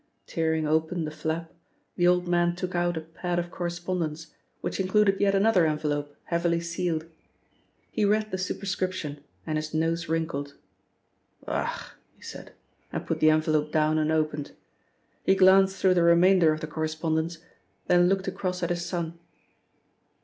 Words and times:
Tearing 0.25 0.67
open 0.67 1.05
the 1.05 1.11
flap, 1.11 1.53
the 1.95 2.07
old 2.07 2.27
man 2.27 2.55
took 2.55 2.73
out 2.73 2.97
a 2.97 3.01
pad 3.01 3.37
of 3.37 3.51
correspondence, 3.51 4.33
which 4.61 4.79
included 4.79 5.19
yet 5.21 5.35
another 5.35 5.67
envelope 5.67 6.15
heavily 6.23 6.59
sealed. 6.59 7.05
He 7.91 8.03
read 8.03 8.31
the 8.31 8.39
superscription 8.39 9.23
and 9.45 9.59
his 9.59 9.75
nose 9.75 10.09
wrinkled. 10.09 10.55
"Ugh!" 11.45 11.91
he 12.15 12.23
said, 12.23 12.51
and 12.91 13.05
put 13.05 13.19
the 13.19 13.29
envelope 13.29 13.71
down 13.71 13.99
unopened. 13.99 14.53
He 15.23 15.35
glanced 15.35 15.75
through 15.79 15.93
the 15.93 16.01
remainder 16.01 16.51
of 16.51 16.61
the 16.61 16.65
correspondence, 16.67 17.37
then 17.85 18.09
looked 18.09 18.27
across 18.27 18.63
at 18.63 18.71
his 18.71 18.83
son. 18.83 19.19